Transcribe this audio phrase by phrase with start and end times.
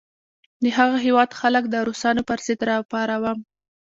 [0.63, 3.39] د هغه هیواد خلک د روسانو پر ضد را پاروم.